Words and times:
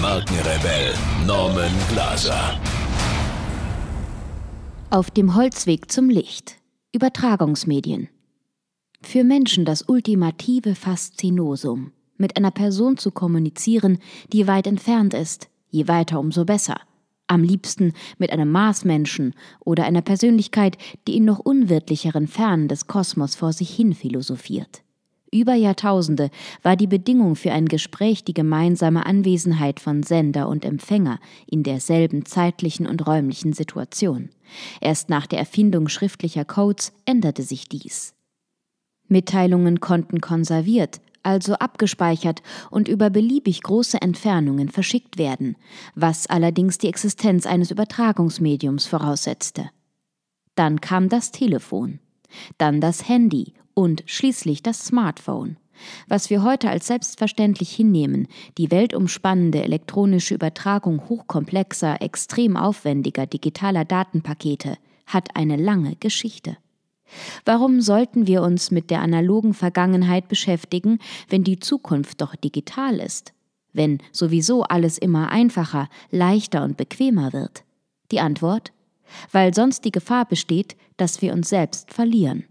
Markenrebell 0.00 0.94
Norman 1.26 1.70
Glaser. 1.90 2.58
Auf 4.88 5.10
dem 5.10 5.34
Holzweg 5.34 5.92
zum 5.92 6.08
Licht. 6.08 6.56
Übertragungsmedien. 6.94 8.08
Für 9.02 9.24
Menschen 9.24 9.66
das 9.66 9.82
ultimative 9.82 10.74
Faszinosum, 10.74 11.92
mit 12.16 12.38
einer 12.38 12.50
Person 12.50 12.96
zu 12.96 13.10
kommunizieren, 13.10 13.98
die 14.32 14.46
weit 14.46 14.66
entfernt 14.66 15.12
ist, 15.12 15.50
je 15.68 15.86
weiter 15.86 16.18
umso 16.18 16.46
besser. 16.46 16.80
Am 17.26 17.42
liebsten 17.42 17.92
mit 18.16 18.32
einem 18.32 18.50
Marsmenschen 18.50 19.34
oder 19.60 19.84
einer 19.84 20.02
Persönlichkeit, 20.02 20.78
die 21.06 21.16
in 21.18 21.26
noch 21.26 21.40
unwirtlicheren 21.40 22.26
Fernen 22.26 22.68
des 22.68 22.86
Kosmos 22.86 23.34
vor 23.34 23.52
sich 23.52 23.68
hin 23.68 23.94
philosophiert. 23.94 24.82
Über 25.32 25.54
Jahrtausende 25.54 26.30
war 26.62 26.74
die 26.74 26.88
Bedingung 26.88 27.36
für 27.36 27.52
ein 27.52 27.66
Gespräch 27.66 28.24
die 28.24 28.34
gemeinsame 28.34 29.06
Anwesenheit 29.06 29.78
von 29.78 30.02
Sender 30.02 30.48
und 30.48 30.64
Empfänger 30.64 31.20
in 31.46 31.62
derselben 31.62 32.26
zeitlichen 32.26 32.86
und 32.86 33.06
räumlichen 33.06 33.52
Situation. 33.52 34.30
Erst 34.80 35.08
nach 35.08 35.28
der 35.28 35.38
Erfindung 35.38 35.88
schriftlicher 35.88 36.44
Codes 36.44 36.92
änderte 37.04 37.44
sich 37.44 37.68
dies. 37.68 38.14
Mitteilungen 39.06 39.78
konnten 39.78 40.20
konserviert, 40.20 41.00
also 41.22 41.54
abgespeichert 41.54 42.42
und 42.70 42.88
über 42.88 43.08
beliebig 43.08 43.62
große 43.62 44.02
Entfernungen 44.02 44.68
verschickt 44.68 45.16
werden, 45.16 45.56
was 45.94 46.26
allerdings 46.26 46.78
die 46.78 46.88
Existenz 46.88 47.46
eines 47.46 47.70
Übertragungsmediums 47.70 48.86
voraussetzte. 48.86 49.70
Dann 50.56 50.80
kam 50.80 51.08
das 51.08 51.30
Telefon, 51.30 52.00
dann 52.58 52.80
das 52.80 53.08
Handy 53.08 53.54
und 53.80 54.02
schließlich 54.04 54.62
das 54.62 54.84
Smartphone. 54.84 55.56
Was 56.06 56.28
wir 56.28 56.42
heute 56.42 56.68
als 56.68 56.86
selbstverständlich 56.86 57.74
hinnehmen, 57.74 58.28
die 58.58 58.70
weltumspannende 58.70 59.64
elektronische 59.64 60.34
Übertragung 60.34 61.08
hochkomplexer, 61.08 62.02
extrem 62.02 62.58
aufwendiger 62.58 63.24
digitaler 63.24 63.86
Datenpakete, 63.86 64.76
hat 65.06 65.34
eine 65.34 65.56
lange 65.56 65.96
Geschichte. 65.96 66.58
Warum 67.46 67.80
sollten 67.80 68.26
wir 68.26 68.42
uns 68.42 68.70
mit 68.70 68.90
der 68.90 69.00
analogen 69.00 69.54
Vergangenheit 69.54 70.28
beschäftigen, 70.28 70.98
wenn 71.30 71.42
die 71.42 71.58
Zukunft 71.58 72.20
doch 72.20 72.36
digital 72.36 72.98
ist? 72.98 73.32
Wenn 73.72 74.02
sowieso 74.12 74.62
alles 74.64 74.98
immer 74.98 75.30
einfacher, 75.30 75.88
leichter 76.10 76.64
und 76.64 76.76
bequemer 76.76 77.32
wird? 77.32 77.64
Die 78.10 78.20
Antwort? 78.20 78.72
Weil 79.32 79.54
sonst 79.54 79.86
die 79.86 79.90
Gefahr 79.90 80.26
besteht, 80.26 80.76
dass 80.98 81.22
wir 81.22 81.32
uns 81.32 81.48
selbst 81.48 81.90
verlieren. 81.90 82.44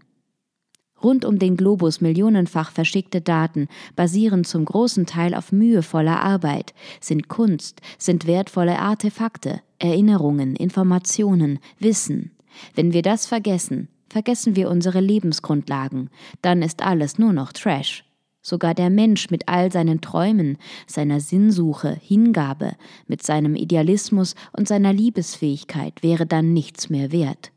Rund 1.02 1.24
um 1.24 1.38
den 1.38 1.56
Globus 1.56 2.00
millionenfach 2.00 2.70
verschickte 2.70 3.20
Daten 3.20 3.68
basieren 3.96 4.44
zum 4.44 4.64
großen 4.64 5.06
Teil 5.06 5.34
auf 5.34 5.52
mühevoller 5.52 6.20
Arbeit, 6.20 6.74
sind 7.00 7.28
Kunst, 7.28 7.80
sind 7.98 8.26
wertvolle 8.26 8.78
Artefakte, 8.78 9.60
Erinnerungen, 9.78 10.56
Informationen, 10.56 11.58
Wissen. 11.78 12.32
Wenn 12.74 12.92
wir 12.92 13.02
das 13.02 13.26
vergessen, 13.26 13.88
vergessen 14.08 14.56
wir 14.56 14.68
unsere 14.68 15.00
Lebensgrundlagen, 15.00 16.10
dann 16.42 16.62
ist 16.62 16.82
alles 16.82 17.18
nur 17.18 17.32
noch 17.32 17.52
Trash. 17.52 18.04
Sogar 18.42 18.74
der 18.74 18.88
Mensch 18.88 19.30
mit 19.30 19.48
all 19.48 19.70
seinen 19.70 20.00
Träumen, 20.00 20.56
seiner 20.86 21.20
Sinnsuche, 21.20 21.98
Hingabe, 22.00 22.72
mit 23.06 23.22
seinem 23.22 23.54
Idealismus 23.54 24.34
und 24.52 24.66
seiner 24.66 24.94
Liebesfähigkeit 24.94 26.02
wäre 26.02 26.26
dann 26.26 26.54
nichts 26.54 26.88
mehr 26.88 27.12
wert. 27.12 27.52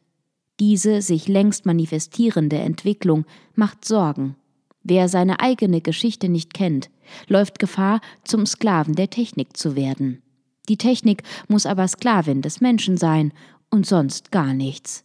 Diese 0.66 1.02
sich 1.02 1.28
längst 1.28 1.66
manifestierende 1.66 2.56
Entwicklung 2.56 3.26
macht 3.54 3.84
Sorgen. 3.84 4.38
Wer 4.82 5.10
seine 5.10 5.42
eigene 5.42 5.82
Geschichte 5.82 6.30
nicht 6.30 6.54
kennt, 6.54 6.90
läuft 7.28 7.60
Gefahr, 7.60 8.00
zum 8.24 8.46
Sklaven 8.46 8.96
der 8.96 9.10
Technik 9.10 9.58
zu 9.58 9.76
werden. 9.76 10.22
Die 10.70 10.78
Technik 10.78 11.24
muss 11.50 11.66
aber 11.66 11.86
Sklavin 11.90 12.42
des 12.42 12.62
Menschen 12.62 12.96
sein 12.96 13.34
und 13.72 13.86
sonst 13.86 14.32
gar 14.32 14.54
nichts. 14.54 15.04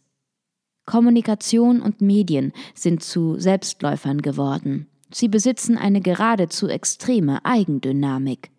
Kommunikation 0.85 1.81
und 1.81 1.99
Medien 1.99 2.53
sind 2.73 3.03
zu 3.03 3.37
Selbstläufern 3.37 4.21
geworden. 4.21 4.87
Sie 5.13 5.27
besitzen 5.27 5.77
eine 5.77 5.99
geradezu 5.99 6.69
extreme 6.69 7.43
Eigendynamik. 7.43 8.49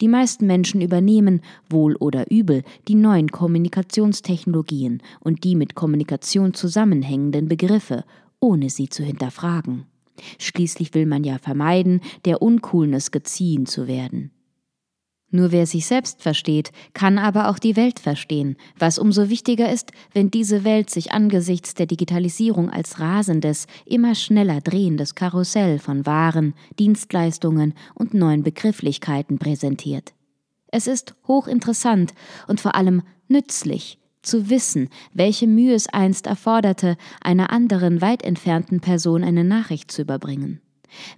Die 0.00 0.08
meisten 0.08 0.46
Menschen 0.46 0.80
übernehmen, 0.80 1.40
wohl 1.68 1.96
oder 1.96 2.30
übel, 2.30 2.62
die 2.88 2.94
neuen 2.94 3.30
Kommunikationstechnologien 3.30 5.02
und 5.20 5.44
die 5.44 5.56
mit 5.56 5.74
Kommunikation 5.74 6.54
zusammenhängenden 6.54 7.48
Begriffe, 7.48 8.04
ohne 8.40 8.70
sie 8.70 8.88
zu 8.88 9.02
hinterfragen. 9.02 9.84
Schließlich 10.38 10.94
will 10.94 11.06
man 11.06 11.24
ja 11.24 11.38
vermeiden, 11.38 12.00
der 12.24 12.42
Uncoolness 12.42 13.10
geziehen 13.10 13.66
zu 13.66 13.86
werden. 13.86 14.30
Nur 15.30 15.52
wer 15.52 15.66
sich 15.66 15.84
selbst 15.84 16.22
versteht, 16.22 16.72
kann 16.94 17.18
aber 17.18 17.50
auch 17.50 17.58
die 17.58 17.76
Welt 17.76 17.98
verstehen, 17.98 18.56
was 18.78 18.98
umso 18.98 19.28
wichtiger 19.28 19.70
ist, 19.70 19.92
wenn 20.14 20.30
diese 20.30 20.64
Welt 20.64 20.88
sich 20.88 21.12
angesichts 21.12 21.74
der 21.74 21.84
Digitalisierung 21.84 22.70
als 22.70 22.98
rasendes, 22.98 23.66
immer 23.84 24.14
schneller 24.14 24.60
drehendes 24.62 25.14
Karussell 25.14 25.78
von 25.78 26.06
Waren, 26.06 26.54
Dienstleistungen 26.78 27.74
und 27.94 28.14
neuen 28.14 28.42
Begrifflichkeiten 28.42 29.38
präsentiert. 29.38 30.14
Es 30.68 30.86
ist 30.86 31.14
hochinteressant 31.26 32.14
und 32.46 32.60
vor 32.60 32.74
allem 32.74 33.02
nützlich, 33.28 33.98
zu 34.22 34.50
wissen, 34.50 34.88
welche 35.12 35.46
Mühe 35.46 35.74
es 35.74 35.88
einst 35.88 36.26
erforderte, 36.26 36.96
einer 37.20 37.50
anderen 37.50 38.00
weit 38.00 38.22
entfernten 38.22 38.80
Person 38.80 39.24
eine 39.24 39.44
Nachricht 39.44 39.90
zu 39.90 40.02
überbringen. 40.02 40.60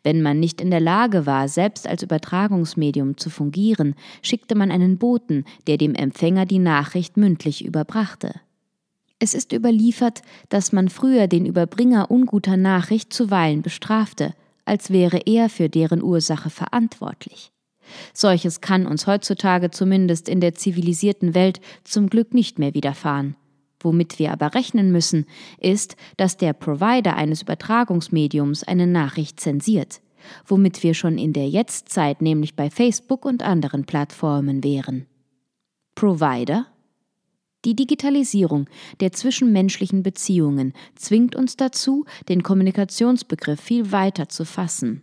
Wenn 0.03 0.23
man 0.23 0.41
nicht 0.41 0.61
in 0.61 0.71
der 0.71 0.81
Lage 0.81 1.27
war, 1.27 1.49
selbst 1.49 1.87
als 1.87 2.03
Übertragungsmedium 2.03 3.17
zu 3.17 3.31
fungieren, 3.31 3.95
schickte 4.23 4.55
man 4.55 4.71
einen 4.71 4.99
Boten, 4.99 5.45
der 5.67 5.77
dem 5.77 5.95
Empfänger 5.95 6.47
die 6.47 6.59
Nachricht 6.59 7.17
mündlich 7.17 7.65
überbrachte. 7.65 8.33
Es 9.19 9.35
ist 9.35 9.53
überliefert, 9.53 10.23
dass 10.49 10.73
man 10.73 10.89
früher 10.89 11.27
den 11.27 11.45
Überbringer 11.45 12.11
unguter 12.11 12.57
Nachricht 12.57 13.13
zuweilen 13.13 13.61
bestrafte, 13.61 14.35
als 14.65 14.91
wäre 14.91 15.21
er 15.27 15.49
für 15.51 15.69
deren 15.69 16.03
Ursache 16.03 16.49
verantwortlich. 16.49 17.53
Solches 18.15 18.61
kann 18.61 18.87
uns 18.87 19.07
heutzutage 19.07 19.71
zumindest 19.71 20.29
in 20.29 20.41
der 20.41 20.55
zivilisierten 20.55 21.35
Welt 21.35 21.61
zum 21.85 22.09
Glück 22.09 22.35
nicht 22.35 22.59
mehr 22.59 22.73
widerfahren. 22.73 23.37
Womit 23.83 24.19
wir 24.19 24.33
aber 24.33 24.55
rechnen 24.55 24.93
müssen, 24.93 25.27
ist, 25.59 25.97
dass 26.17 26.37
der 26.37 26.53
Provider 26.53 27.17
eines 27.17 27.43
Übertragungsmediums 27.43 28.63
eine 28.63 28.87
Nachricht 28.87 29.41
zensiert, 29.41 30.01
womit 30.47 30.83
wir 30.83 30.95
schon 30.95 31.17
in 31.17 31.33
der 31.33 31.49
Jetztzeit 31.49 32.21
nämlich 32.21 32.55
bei 32.55 32.71
Facebook 32.71 33.25
und 33.25 33.43
anderen 33.43 33.85
Plattformen 33.85 34.63
wären. 34.63 35.07
Provider? 35.95 36.67
Die 37.65 37.77
Digitalisierung 37.77 38.69
der 39.01 39.13
zwischenmenschlichen 39.13 40.03
Beziehungen 40.03 40.73
zwingt 40.95 41.37
uns 41.37 41.57
dazu, 41.57 42.07
den 42.29 42.43
Kommunikationsbegriff 42.43 43.61
viel 43.61 43.93
weiter 43.93 44.29
zu 44.29 44.47
fassen. 44.47 45.03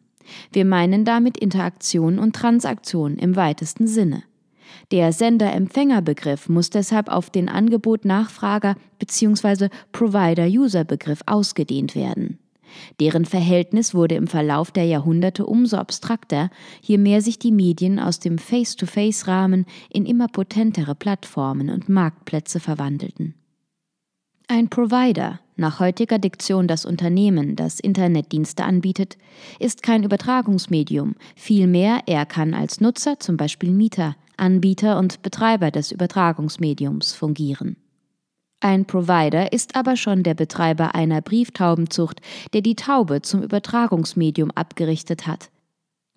Wir 0.52 0.66
meinen 0.66 1.06
damit 1.06 1.38
Interaktion 1.38 2.20
und 2.20 2.36
Transaktion 2.36 3.18
im 3.18 3.36
weitesten 3.36 3.88
Sinne. 3.88 4.24
Der 4.92 5.12
Sender-Empfänger-Begriff 5.12 6.50
muss 6.50 6.70
deshalb 6.70 7.10
auf 7.10 7.30
den 7.30 7.50
Angebot-Nachfrager- 7.50 8.76
bzw. 9.00 9.70
Provider-User-Begriff 9.92 11.22
ausgedehnt 11.26 11.96
werden. 11.96 12.40
Deren 13.00 13.26
Verhältnis 13.26 13.94
wurde 13.94 14.16
im 14.16 14.28
Verlauf 14.28 14.72
der 14.72 14.86
Jahrhunderte 14.86 15.46
umso 15.46 15.78
abstrakter, 15.78 16.50
je 16.82 16.98
mehr 16.98 17.22
sich 17.22 17.40
die 17.40 17.52
Medien 17.52 18.00
aus 18.00 18.20
dem 18.20 18.38
Face-to-Face-Rahmen 18.38 19.66
in 19.90 20.06
immer 20.06 20.28
potentere 20.28 20.96
Plattformen 20.96 21.70
und 21.70 21.90
Marktplätze 21.90 22.60
verwandelten. 22.60 23.36
Ein 24.50 24.70
Provider, 24.70 25.42
nach 25.58 25.82
heutiger 25.82 26.20
Diktion 26.20 26.68
das 26.68 26.86
Unternehmen, 26.86 27.58
das 27.58 27.82
Internetdienste 27.82 28.64
anbietet, 28.64 29.18
ist 29.60 29.84
kein 29.84 30.04
Übertragungsmedium, 30.04 31.16
vielmehr 31.36 32.02
er 32.06 32.26
kann 32.26 32.54
als 32.54 32.80
Nutzer, 32.80 33.20
zum 33.20 33.36
Beispiel 33.36 33.72
Mieter, 33.72 34.16
Anbieter 34.38 34.98
und 34.98 35.22
Betreiber 35.22 35.72
des 35.72 35.92
Übertragungsmediums 35.92 37.14
fungieren. 37.14 37.76
Ein 38.60 38.86
Provider 38.86 39.54
ist 39.54 39.76
aber 39.76 39.96
schon 39.96 40.24
der 40.24 40.34
Betreiber 40.34 40.96
einer 40.96 41.22
Brieftaubenzucht, 41.22 42.22
der 42.54 42.62
die 42.62 42.76
Taube 42.76 43.22
zum 43.22 43.44
Übertragungsmedium 43.44 44.50
abgerichtet 44.52 45.28
hat. 45.28 45.50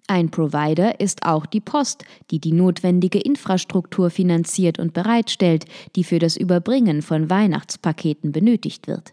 Ein 0.06 0.30
Provider 0.30 0.98
ist 0.98 1.24
auch 1.24 1.46
die 1.46 1.60
Post, 1.60 2.04
die 2.30 2.40
die 2.40 2.52
notwendige 2.52 3.20
Infrastruktur 3.20 4.10
finanziert 4.10 4.78
und 4.78 4.92
bereitstellt, 4.92 5.66
die 5.94 6.02
für 6.02 6.18
das 6.18 6.36
Überbringen 6.36 7.02
von 7.02 7.30
Weihnachtspaketen 7.30 8.32
benötigt 8.32 8.88
wird. 8.88 9.12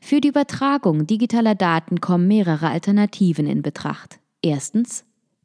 Für 0.00 0.20
die 0.20 0.28
Übertragung 0.28 1.06
digitaler 1.06 1.54
Daten 1.54 2.00
kommen 2.00 2.28
mehrere 2.28 2.68
Alternativen 2.68 3.46
in 3.46 3.62
Betracht. 3.62 4.18
Erstens 4.40 5.04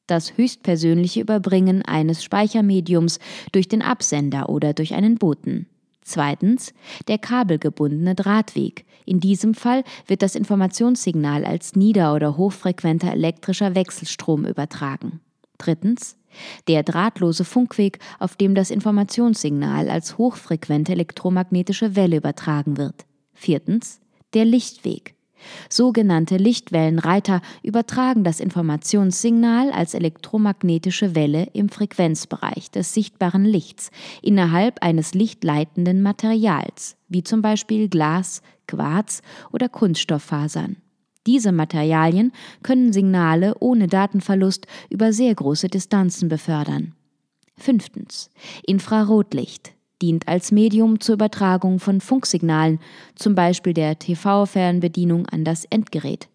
das 0.10 0.38
höchstpersönliche 0.38 1.22
Überbringen 1.22 1.82
eines 1.84 2.24
Speichermediums 2.24 3.20
durch 3.52 3.68
den 3.68 3.82
Absender 3.82 4.50
oder 4.50 4.74
durch 4.74 4.94
einen 4.94 5.16
Boten. 5.16 5.68
Zweitens 6.02 6.74
der 7.08 7.20
kabelgebundene 7.20 8.16
Drahtweg. 8.16 8.86
In 9.06 9.20
diesem 9.20 9.54
Fall 9.54 9.84
wird 10.08 10.22
das 10.22 10.36
Informationssignal 10.36 11.46
als 11.46 11.76
nieder- 11.76 12.16
oder 12.16 12.38
hochfrequenter 12.38 13.12
elektrischer 13.12 13.76
Wechselstrom 13.76 14.46
übertragen. 14.46 15.20
Drittens 15.58 16.16
der 16.68 16.84
drahtlose 16.84 17.44
Funkweg, 17.44 18.00
auf 18.20 18.36
dem 18.36 18.56
das 18.56 18.72
Informationssignal 18.72 19.90
als 19.90 20.18
hochfrequente 20.18 20.92
elektromagnetische 20.92 21.96
Welle 21.96 22.18
übertragen 22.18 22.78
wird. 22.78 23.06
Viertens 23.34 24.00
der 24.34 24.46
Lichtweg. 24.46 25.16
Sogenannte 25.70 26.38
Lichtwellenreiter 26.38 27.42
übertragen 27.64 28.24
das 28.24 28.40
Informationssignal 28.40 29.72
als 29.72 29.94
elektromagnetische 29.94 31.16
Welle 31.16 31.48
im 31.54 31.70
Frequenzbereich 31.70 32.72
des 32.72 32.94
sichtbaren 32.94 33.46
Lichts 33.46 33.92
innerhalb 34.22 34.84
eines 34.84 35.14
lichtleitenden 35.14 36.02
Materials, 36.02 36.98
wie 37.08 37.24
zum 37.24 37.42
Beispiel 37.42 37.90
Glas, 37.90 38.42
Quarz 38.68 39.22
oder 39.52 39.70
Kunststofffasern. 39.70 40.78
Diese 41.26 41.52
Materialien 41.52 42.32
können 42.64 42.94
Signale 42.94 43.56
ohne 43.60 43.88
Datenverlust 43.88 44.68
über 44.90 45.14
sehr 45.14 45.36
große 45.36 45.68
Distanzen 45.68 46.30
befördern. 46.30 46.94
Fünftens. 47.58 48.30
Infrarotlicht 48.66 49.74
dient 50.02 50.28
als 50.28 50.52
Medium 50.52 51.00
zur 51.00 51.16
Übertragung 51.16 51.80
von 51.80 52.02
Funksignalen, 52.02 52.80
zum 53.16 53.36
Beispiel 53.36 53.74
der 53.74 54.00
TV-Fernbedienung 54.00 55.26
an 55.28 55.44
das 55.44 55.66
Endgerät. 55.66 56.28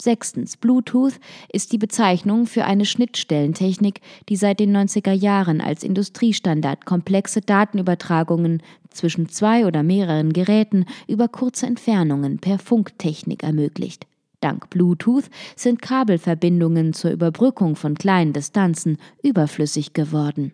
Sechstens. 0.00 0.56
Bluetooth 0.56 1.14
ist 1.52 1.72
die 1.72 1.78
Bezeichnung 1.78 2.46
für 2.46 2.64
eine 2.64 2.84
Schnittstellentechnik, 2.84 4.00
die 4.28 4.36
seit 4.36 4.60
den 4.60 4.76
90er 4.76 5.12
Jahren 5.12 5.60
als 5.60 5.82
Industriestandard 5.82 6.86
komplexe 6.86 7.40
Datenübertragungen 7.40 8.62
zwischen 8.90 9.28
zwei 9.28 9.66
oder 9.66 9.82
mehreren 9.82 10.32
Geräten 10.32 10.86
über 11.08 11.26
kurze 11.26 11.66
Entfernungen 11.66 12.38
per 12.38 12.60
Funktechnik 12.60 13.42
ermöglicht. 13.42 14.06
Dank 14.40 14.70
Bluetooth 14.70 15.24
sind 15.56 15.82
Kabelverbindungen 15.82 16.92
zur 16.92 17.10
Überbrückung 17.10 17.74
von 17.74 17.96
kleinen 17.96 18.32
Distanzen 18.32 18.98
überflüssig 19.20 19.94
geworden 19.94 20.52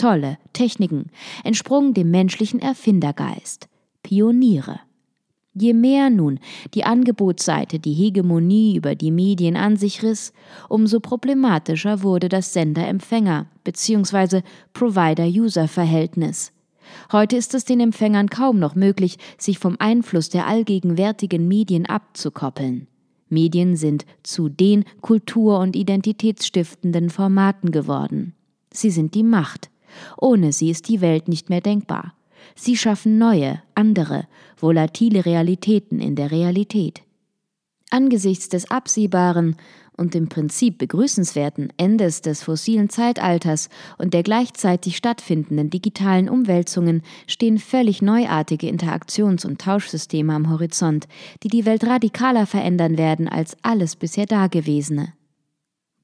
tolle 0.00 0.38
Techniken, 0.54 1.10
entsprungen 1.44 1.92
dem 1.92 2.10
menschlichen 2.10 2.58
Erfindergeist. 2.58 3.68
Pioniere. 4.02 4.80
Je 5.52 5.74
mehr 5.74 6.08
nun 6.08 6.38
die 6.72 6.84
Angebotsseite 6.84 7.78
die 7.78 7.92
Hegemonie 7.92 8.76
über 8.76 8.94
die 8.94 9.10
Medien 9.10 9.56
an 9.56 9.76
sich 9.76 10.02
riss, 10.02 10.32
umso 10.70 11.00
problematischer 11.00 12.02
wurde 12.02 12.30
das 12.30 12.54
Sender-Empfänger 12.54 13.46
bzw. 13.64 14.40
Provider-User-Verhältnis. 14.72 16.52
Heute 17.12 17.36
ist 17.36 17.52
es 17.52 17.66
den 17.66 17.80
Empfängern 17.80 18.30
kaum 18.30 18.58
noch 18.58 18.74
möglich, 18.74 19.18
sich 19.36 19.58
vom 19.58 19.76
Einfluss 19.80 20.30
der 20.30 20.46
allgegenwärtigen 20.46 21.46
Medien 21.46 21.84
abzukoppeln. 21.84 22.86
Medien 23.28 23.76
sind 23.76 24.06
zu 24.22 24.48
den 24.48 24.84
kultur- 25.02 25.58
und 25.58 25.76
identitätsstiftenden 25.76 27.10
Formaten 27.10 27.70
geworden. 27.70 28.34
Sie 28.72 28.90
sind 28.90 29.14
die 29.14 29.22
Macht, 29.22 29.70
ohne 30.16 30.52
sie 30.52 30.70
ist 30.70 30.88
die 30.88 31.00
Welt 31.00 31.28
nicht 31.28 31.50
mehr 31.50 31.60
denkbar. 31.60 32.14
Sie 32.54 32.76
schaffen 32.76 33.18
neue, 33.18 33.62
andere, 33.74 34.26
volatile 34.58 35.24
Realitäten 35.24 36.00
in 36.00 36.16
der 36.16 36.30
Realität. 36.30 37.02
Angesichts 37.90 38.48
des 38.48 38.70
absehbaren 38.70 39.56
und 40.00 40.14
im 40.14 40.28
Prinzip 40.28 40.78
begrüßenswerten 40.78 41.72
Endes 41.76 42.22
des 42.22 42.42
fossilen 42.42 42.88
Zeitalters 42.88 43.68
und 43.98 44.14
der 44.14 44.22
gleichzeitig 44.22 44.96
stattfindenden 44.96 45.68
digitalen 45.68 46.30
Umwälzungen 46.30 47.02
stehen 47.26 47.58
völlig 47.58 48.00
neuartige 48.00 48.68
Interaktions- 48.68 49.44
und 49.44 49.60
Tauschsysteme 49.60 50.32
am 50.32 50.48
Horizont, 50.50 51.06
die 51.42 51.48
die 51.48 51.66
Welt 51.66 51.84
radikaler 51.84 52.46
verändern 52.46 52.96
werden 52.96 53.28
als 53.28 53.56
alles 53.62 53.96
bisher 53.96 54.26
Dagewesene. 54.26 55.12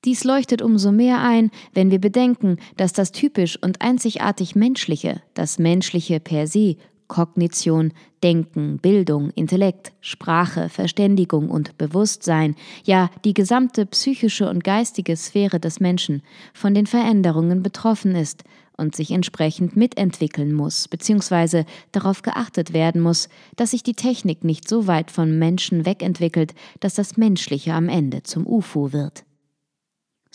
Dies 0.05 0.25
leuchtet 0.25 0.63
umso 0.63 0.93
mehr 0.93 1.21
ein, 1.21 1.51
wenn 1.73 1.91
wir 1.91 2.01
bedenken, 2.01 2.59
dass 2.77 2.93
das 2.93 3.13
typisch 3.13 3.59
und 3.61 3.83
einzigartig 3.83 4.55
Menschliche, 4.55 5.23
das 5.35 5.59
Menschliche 5.59 6.21
per 6.21 6.47
se, 6.47 6.77
Kognition, 7.09 7.93
Denken, 8.23 8.79
Bildung, 8.79 9.31
Intellekt, 9.31 9.93
Sprache, 10.01 10.69
Verständigung 10.69 11.51
und 11.51 11.79
Bewusstsein, 11.79 12.57
ja 12.85 13.11
die 13.25 13.35
gesamte 13.35 13.87
psychische 13.87 14.49
und 14.49 14.65
geistige 14.65 15.17
Sphäre 15.17 15.61
des 15.61 15.81
Menschen 15.81 16.23
von 16.53 16.75
den 16.75 16.87
Veränderungen 16.87 17.63
betroffen 17.63 18.15
ist 18.17 18.45
und 18.77 18.95
sich 18.95 19.11
entsprechend 19.11 19.77
mitentwickeln 19.77 20.53
muss, 20.53 20.89
beziehungsweise 20.89 21.65
darauf 21.93 22.23
geachtet 22.23 22.73
werden 22.73 23.01
muss, 23.01 23.29
dass 23.57 23.71
sich 23.71 23.83
die 23.83 23.95
Technik 23.95 24.45
nicht 24.45 24.69
so 24.69 24.87
weit 24.87 25.11
vom 25.11 25.39
Menschen 25.39 25.87
wegentwickelt, 25.87 26.55
dass 26.81 26.95
das 26.95 27.17
Menschliche 27.17 27.73
am 27.73 27.89
Ende 27.89 28.23
zum 28.23 28.47
UFO 28.47 28.93
wird. 28.93 29.25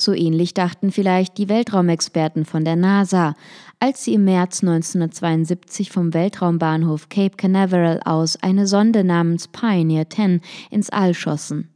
So 0.01 0.13
ähnlich 0.13 0.55
dachten 0.55 0.91
vielleicht 0.91 1.37
die 1.37 1.47
Weltraumexperten 1.47 2.45
von 2.45 2.65
der 2.65 2.75
NASA, 2.75 3.35
als 3.79 4.03
sie 4.03 4.15
im 4.15 4.23
März 4.25 4.63
1972 4.63 5.91
vom 5.91 6.15
Weltraumbahnhof 6.15 7.07
Cape 7.09 7.37
Canaveral 7.37 8.01
aus 8.03 8.35
eine 8.41 8.65
Sonde 8.65 9.03
namens 9.03 9.47
Pioneer 9.47 10.09
10 10.09 10.41
ins 10.71 10.89
All 10.89 11.13
schossen. 11.13 11.69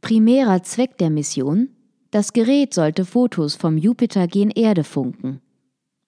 Primärer 0.00 0.62
Zweck 0.62 0.96
der 0.98 1.10
Mission? 1.10 1.70
Das 2.12 2.32
Gerät 2.32 2.72
sollte 2.72 3.04
Fotos 3.04 3.56
vom 3.56 3.76
Jupiter 3.76 4.28
gen 4.28 4.50
Erde 4.50 4.84
funken. 4.84 5.40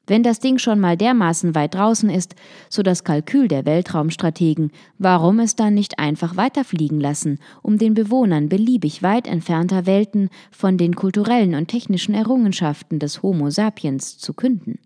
Wenn 0.06 0.25
das 0.25 0.40
Ding 0.40 0.58
schon 0.58 0.81
mal 0.81 0.96
dermaßen 0.96 1.54
weit 1.54 1.75
draußen 1.75 2.10
ist, 2.10 2.34
so 2.69 2.82
das 2.82 3.04
Kalkül 3.04 3.46
der 3.46 3.64
Weltraumstrategen, 3.64 4.72
warum 4.99 5.38
es 5.38 5.54
dann 5.54 5.75
nicht 5.75 5.99
einfach 6.00 6.37
weiterfliegen 6.37 7.00
lassen, 7.00 7.38
um 7.62 7.78
den 7.78 7.94
Bewohnern 7.94 8.49
beliebig 8.49 9.02
weit 9.02 9.28
entfernter 9.28 9.87
Welten 9.87 10.28
von 10.50 10.76
den 10.76 10.96
kulturellen 10.96 11.54
und 11.54 11.69
technischen 11.69 12.14
Errungenschaften 12.14 12.99
des 12.99 13.22
Homo 13.22 13.50
sapiens 13.50 14.19
zu 14.19 14.34
künden? 14.34 14.79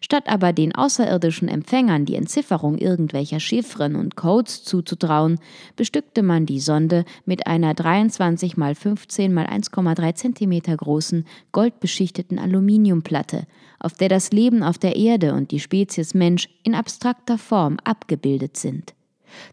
Statt 0.00 0.24
aber 0.26 0.52
den 0.52 0.74
außerirdischen 0.74 1.48
Empfängern 1.48 2.04
die 2.04 2.16
Entzifferung 2.16 2.78
irgendwelcher 2.78 3.40
Chiffren 3.40 3.96
und 3.96 4.16
Codes 4.16 4.64
zuzutrauen, 4.64 5.38
bestückte 5.76 6.22
man 6.22 6.46
die 6.46 6.60
Sonde 6.60 7.04
mit 7.24 7.46
einer 7.46 7.74
23 7.74 8.56
x 8.56 8.78
15 8.78 9.36
x 9.36 9.70
1,3 9.70 10.14
cm 10.14 10.76
großen, 10.76 11.26
goldbeschichteten 11.52 12.38
Aluminiumplatte, 12.38 13.46
auf 13.78 13.94
der 13.94 14.08
das 14.08 14.30
Leben 14.32 14.62
auf 14.62 14.78
der 14.78 14.96
Erde 14.96 15.34
und 15.34 15.50
die 15.50 15.60
Spezies 15.60 16.14
Mensch 16.14 16.48
in 16.62 16.74
abstrakter 16.74 17.38
Form 17.38 17.78
abgebildet 17.84 18.56
sind. 18.56 18.94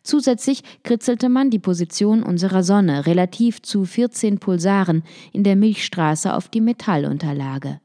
Zusätzlich 0.03 0.63
kritzelte 0.83 1.29
man 1.29 1.49
die 1.49 1.59
Position 1.59 2.23
unserer 2.23 2.63
Sonne 2.63 3.05
relativ 3.05 3.61
zu 3.61 3.85
14 3.85 4.39
Pulsaren 4.39 5.03
in 5.31 5.43
der 5.43 5.55
Milchstraße 5.55 6.33
auf 6.33 6.47
die 6.47 6.61
Metallunterlage. 6.61 7.79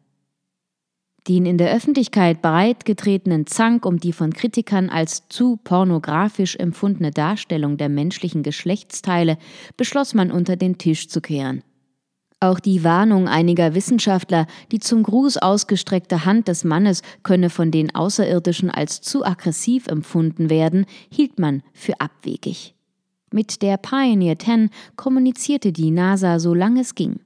Den 1.28 1.44
in 1.44 1.58
der 1.58 1.74
Öffentlichkeit 1.74 2.40
breitgetretenen 2.40 3.46
Zank 3.46 3.84
um 3.84 4.00
die 4.00 4.14
von 4.14 4.32
Kritikern 4.32 4.88
als 4.88 5.28
zu 5.28 5.58
pornografisch 5.58 6.56
empfundene 6.56 7.10
Darstellung 7.10 7.76
der 7.76 7.90
menschlichen 7.90 8.42
Geschlechtsteile 8.42 9.36
beschloss 9.76 10.14
man 10.14 10.30
unter 10.30 10.56
den 10.56 10.78
Tisch 10.78 11.08
zu 11.08 11.20
kehren. 11.20 11.62
Auch 12.40 12.60
die 12.60 12.82
Warnung 12.82 13.28
einiger 13.28 13.74
Wissenschaftler, 13.74 14.46
die 14.70 14.78
zum 14.78 15.02
Gruß 15.02 15.38
ausgestreckte 15.38 16.24
Hand 16.24 16.48
des 16.48 16.64
Mannes 16.64 17.02
könne 17.24 17.50
von 17.50 17.70
den 17.72 17.94
Außerirdischen 17.94 18.70
als 18.70 19.00
zu 19.02 19.24
aggressiv 19.24 19.88
empfunden 19.88 20.48
werden, 20.48 20.86
hielt 21.10 21.38
man 21.38 21.62
für 21.74 22.00
abwegig. 22.00 22.74
Mit 23.30 23.60
der 23.60 23.76
Pioneer 23.76 24.38
10 24.38 24.70
kommunizierte 24.96 25.72
die 25.72 25.90
NASA 25.90 26.38
so 26.38 26.54
lange 26.54 26.80
es 26.80 26.94
ging. 26.94 27.20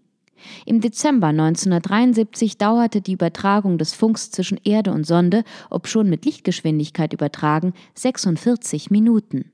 Im 0.66 0.80
Dezember 0.80 1.28
1973 1.28 2.58
dauerte 2.58 3.00
die 3.00 3.12
Übertragung 3.12 3.78
des 3.78 3.94
Funks 3.94 4.30
zwischen 4.30 4.58
Erde 4.64 4.92
und 4.92 5.06
Sonde, 5.06 5.44
obschon 5.70 6.08
mit 6.08 6.24
Lichtgeschwindigkeit 6.24 7.12
übertragen, 7.12 7.74
46 7.94 8.90
Minuten. 8.90 9.50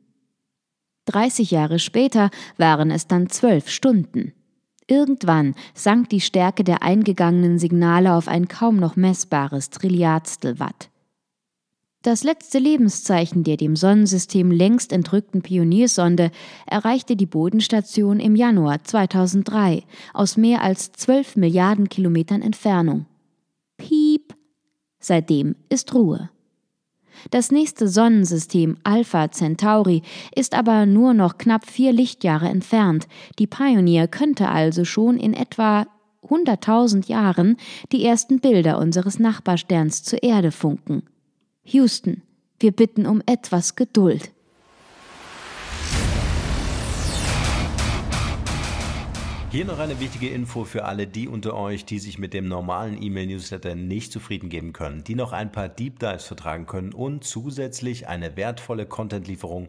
30 1.07 1.51
Jahre 1.51 1.79
später 1.79 2.31
waren 2.59 2.91
es 2.91 3.07
dann 3.07 3.31
zwölf 3.31 3.71
Stunden. 3.71 4.33
Irgendwann 4.87 5.55
sank 5.75 6.09
die 6.09 6.21
Stärke 6.21 6.65
der 6.65 6.83
eingegangenen 6.83 7.59
Signale 7.59 8.15
auf 8.15 8.29
ein 8.29 8.49
kaum 8.49 8.77
noch 8.77 8.97
messbares 8.97 9.71
Trilliardstel 9.71 10.59
Watt. 10.59 10.91
Das 12.09 12.25
letzte 12.25 12.59
Lebenszeichen 12.59 13.45
der 13.45 13.59
dem 13.59 13.77
Sonnensystem 13.77 14.51
längst 14.51 14.95
entrückten 14.95 15.43
Pioniersonde 15.43 16.31
erreichte 16.65 17.17
die 17.17 17.27
Bodenstation 17.27 18.19
im 18.19 18.35
Januar 18.35 18.83
2003 18.83 19.83
aus 20.15 20.39
mehr 20.39 20.63
als 20.63 20.91
12 20.93 21.37
Milliarden 21.37 21.91
Kilometern 21.91 22.41
Entfernung. 22.41 23.05
Piep! 23.77 24.35
Seitdem 24.99 25.55
ist 25.69 25.93
Ruhe. 25.93 26.31
Das 27.31 27.51
nächste 27.51 27.89
Sonnensystem 27.89 28.79
Alpha 28.85 29.31
Centauri 29.31 30.01
ist 30.35 30.55
aber 30.55 30.87
nur 30.87 31.13
noch 31.13 31.37
knapp 31.37 31.67
vier 31.67 31.93
Lichtjahre 31.93 32.49
entfernt. 32.49 33.07
Die 33.39 33.47
Pioneer 33.47 34.09
könnte 34.09 34.49
also 34.49 34.87
schon 34.87 35.19
in 35.19 35.35
etwa 35.35 35.87
100.000 36.27 37.07
Jahren 37.07 37.59
die 37.93 38.03
ersten 38.03 38.41
Bilder 38.41 38.79
unseres 38.79 39.19
Nachbarsterns 39.19 40.05
zur 40.05 40.23
Erde 40.23 40.53
funken. 40.53 41.03
Houston, 41.71 42.23
wir 42.61 42.73
bitten 42.73 43.07
um 43.07 43.23
etwas 43.27 43.77
Geduld. 43.77 44.31
Hier 49.51 49.67
noch 49.67 49.79
eine 49.79 50.01
wichtige 50.01 50.29
Info 50.29 50.65
für 50.65 50.87
alle 50.87 51.07
die 51.07 51.29
unter 51.29 51.55
euch, 51.55 51.85
die 51.85 51.99
sich 51.99 52.19
mit 52.19 52.33
dem 52.33 52.49
normalen 52.49 53.03
E-Mail-Newsletter 53.03 53.75
nicht 53.75 54.13
zufrieden 54.13 54.49
geben 54.49 54.73
können, 54.73 55.05
die 55.05 55.15
noch 55.15 55.33
ein 55.33 55.53
paar 55.53 55.69
Deep 55.69 55.99
Dives 55.99 56.25
vertragen 56.25 56.65
können 56.65 56.95
und 56.95 57.25
zusätzlich 57.25 58.09
eine 58.09 58.37
wertvolle 58.37 58.87
Content-Lieferung 58.87 59.69